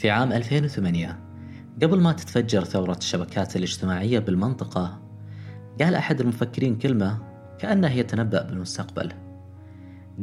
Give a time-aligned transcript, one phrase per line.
[0.00, 1.18] في عام 2008
[1.82, 5.02] قبل ما تتفجر ثورة الشبكات الاجتماعية بالمنطقة
[5.80, 7.18] قال أحد المفكرين كلمة
[7.58, 9.12] كأنه يتنبأ بالمستقبل.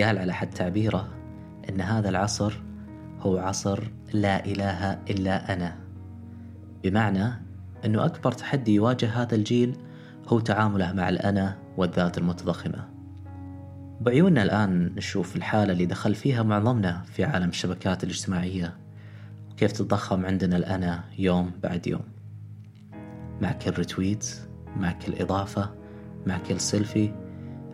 [0.00, 1.08] قال على حد تعبيره
[1.68, 2.62] إن هذا العصر
[3.20, 5.76] هو عصر لا إله إلا أنا.
[6.82, 7.32] بمعنى
[7.84, 9.76] أنه أكبر تحدي يواجه هذا الجيل
[10.28, 12.88] هو تعامله مع الأنا والذات المتضخمة.
[14.00, 18.83] بعيوننا الآن نشوف الحالة اللي دخل فيها معظمنا في عالم الشبكات الاجتماعية.
[19.54, 22.04] وكيف تتضخم عندنا الأنا يوم بعد يوم؟
[23.42, 24.26] مع كل retweet
[24.76, 25.74] مع كل إضافة
[26.26, 27.12] مع كل سيلفي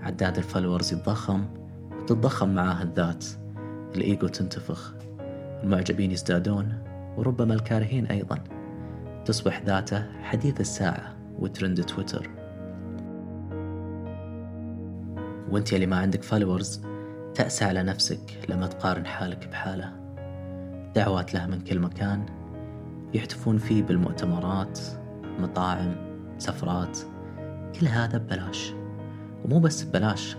[0.00, 1.44] عداد ال followers يتضخم
[1.92, 3.24] وتتضخم معاه الذات.
[3.96, 4.94] الإيجو تنتفخ.
[5.62, 6.82] المعجبين يزدادون
[7.16, 8.44] وربما الكارهين أيضا.
[9.24, 12.30] تصبح ذاته حديث الساعة وترند تويتر.
[15.50, 16.82] وانت اللي ما عندك followers
[17.34, 19.99] تأسى على نفسك لما تقارن حالك بحالة.
[20.94, 22.26] دعوات له من كل مكان.
[23.14, 24.78] يحتفون فيه بالمؤتمرات
[25.38, 25.94] مطاعم
[26.38, 26.98] سفرات.
[27.80, 28.72] كل هذا ببلاش.
[29.44, 30.36] ومو بس ببلاش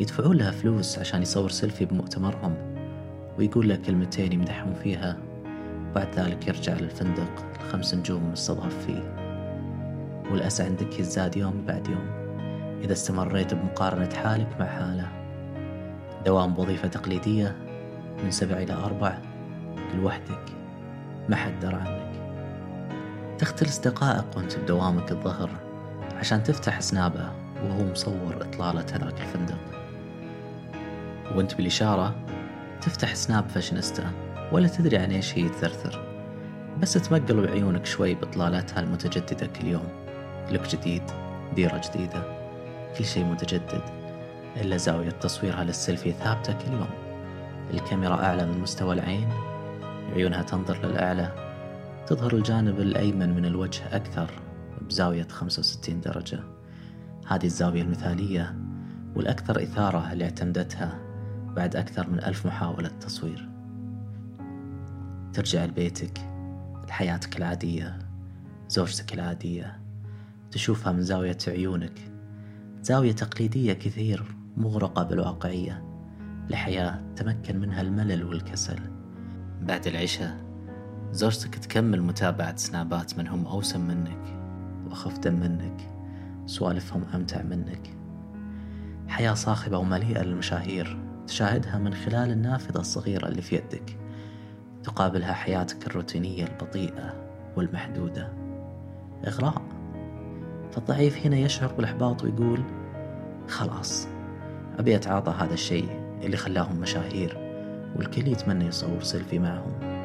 [0.00, 2.54] يدفعون لها فلوس عشان يصور سيلفي بمؤتمرهم
[3.38, 5.16] ويقول له كلمتين يمدحهم فيها.
[5.94, 9.16] بعد ذلك يرجع للفندق الخمس نجوم مستضاف فيه.
[10.30, 12.08] والأسى عندك يزداد يوم بعد يوم
[12.82, 15.08] إذا استمريت بمقارنة حالك مع حاله.
[16.26, 17.56] دوام بوظيفة تقليدية
[18.24, 19.18] من سبع إلى أربع.
[19.94, 20.42] لوحدك
[21.28, 22.06] ما حد درى عنك.
[23.38, 25.50] تختلس دقائق وأنت بدوامك الظهر
[26.16, 27.30] عشان تفتح سنابه
[27.64, 29.58] وهو مصور إطلالة هذاك الفندق.
[31.34, 32.14] وأنت بالإشارة
[32.80, 34.10] تفتح سناب فاشنستا
[34.52, 36.06] ولا تدري عن إيش هي تثرثر
[36.80, 39.88] بس تمقل بعيونك شوي بإطلالاتها المتجددة كل يوم.
[40.50, 41.02] لوك جديد
[41.54, 42.22] ديرة جديدة
[42.98, 43.82] كل شيء متجدد
[44.56, 46.90] إلا زاوية تصويرها للسيلفي ثابتة كل يوم.
[47.70, 49.28] الكاميرا أعلى من مستوى العين
[50.12, 51.46] عيونها تنظر للأعلى
[52.06, 54.30] تظهر الجانب الأيمن من الوجه أكثر
[54.88, 56.40] بزاوية 65 درجة.
[57.26, 58.56] هذه الزاوية المثالية
[59.16, 60.98] والأكثر إثارة اللي اعتمدتها
[61.56, 63.48] بعد أكثر من ألف محاولة تصوير.
[65.32, 66.18] ترجع لبيتك
[66.88, 67.98] لحياتك العادية
[68.68, 69.80] زوجتك العادية
[70.50, 72.00] تشوفها من زاوية عيونك.
[72.82, 74.24] زاوية تقليدية كثير
[74.56, 75.84] مغرقة بالواقعية
[76.50, 78.95] لحياة تمكن منها الملل والكسل.
[79.62, 80.36] بعد العشاء
[81.12, 84.38] زوجتك تكمل متابعة سنابات من هم أوسم منك
[84.86, 85.90] وأخف دم منك
[86.46, 87.96] سوالفهم أمتع منك.
[89.08, 93.98] حياة صاخبة ومليئة للمشاهير تشاهدها من خلال النافذة الصغيرة اللي في يدك.
[94.82, 97.14] تقابلها حياتك الروتينية البطيئة
[97.56, 98.32] والمحدودة.
[99.26, 99.62] إغراء
[100.72, 102.62] فالضعيف هنا يشعر بالإحباط ويقول
[103.48, 104.08] خلاص
[104.78, 105.88] أبي أتعاطى هذا الشيء
[106.22, 107.45] اللي خلاهم مشاهير.
[107.96, 109.96] والكل يتمنى يصور سيلفي معهم.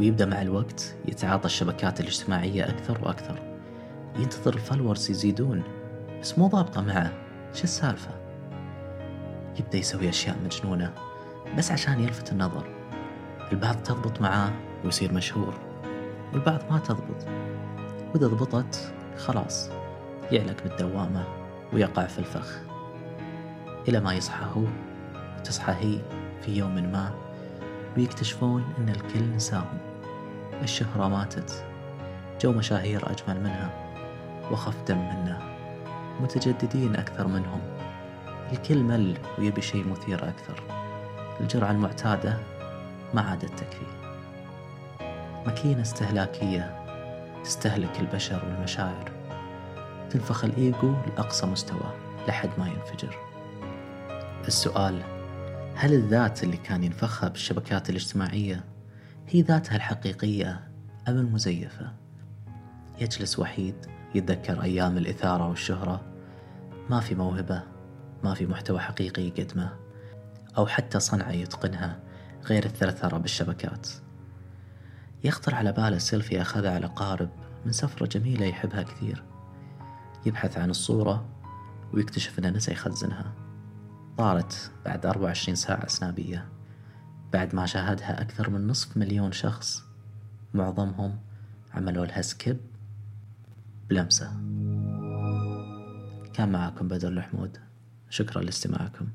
[0.00, 3.38] ويبدأ مع الوقت يتعاطى الشبكات الاجتماعية أكثر وأكثر.
[4.18, 5.62] ينتظر ال followers يزيدون
[6.20, 7.12] بس مو ضابطة معه.
[7.54, 8.10] شو السالفة؟
[9.60, 10.92] يبدأ يسوي أشياء مجنونة
[11.58, 12.66] بس عشان يلفت النظر.
[13.52, 14.52] البعض تضبط معاه
[14.84, 15.54] ويصير مشهور
[16.32, 17.26] والبعض ما تضبط.
[18.14, 19.70] وإذا ضبطت خلاص
[20.32, 21.24] يعلق بالدوامة
[21.72, 22.71] ويقع في الفخ.
[23.88, 24.64] إلى ما يصحى هو
[25.38, 25.98] وتصحى هي
[26.42, 27.14] في يوم ما.
[27.96, 29.78] ويكتشفون إن الكل نساهم.
[30.62, 31.64] الشهرة ماتت.
[32.40, 33.70] جو مشاهير أجمل منها.
[34.50, 35.38] وخف دم منها
[36.20, 37.60] متجددين أكثر منهم.
[38.52, 40.62] الكل مل ويبي شيء مثير أكثر.
[41.40, 42.38] الجرعة المعتادة
[43.14, 43.86] ما عادت تكفي.
[45.46, 46.84] ماكينة استهلاكية
[47.44, 49.10] تستهلك البشر والمشاعر.
[50.10, 51.90] تنفخ الإيجو لأقصى مستوى
[52.28, 53.31] لحد ما ينفجر.
[54.48, 55.02] السؤال
[55.74, 58.64] هل الذات اللي كان ينفخها بالشبكات الاجتماعية
[59.28, 60.68] هي ذاتها الحقيقية
[61.08, 61.92] أم المزيفة؟
[63.00, 63.74] يجلس وحيد
[64.14, 66.00] يتذكر أيام الإثارة والشهرة.
[66.90, 67.62] ما في موهبة
[68.24, 69.72] ما في محتوى حقيقي يقدمه
[70.56, 72.00] أو حتى صنعة يتقنها
[72.44, 73.88] غير الثرثرة بالشبكات.
[75.24, 77.30] يخطر على باله سيلفي أخذها على قارب
[77.66, 79.22] من سفرة جميلة يحبها كثير.
[80.26, 81.28] يبحث عن الصورة
[81.94, 83.41] ويكتشف أنه نسى يخزنها
[84.18, 86.48] طارت بعد 24 ساعة سنابية
[87.32, 89.82] بعد ما شاهدها أكثر من نصف مليون شخص
[90.54, 91.18] معظمهم
[91.74, 92.60] عملوا لها سكيب
[93.90, 94.26] بلمسة.
[96.34, 97.58] كان معكم بدر الحمود.
[98.10, 99.08] شكرا لاستماعكم.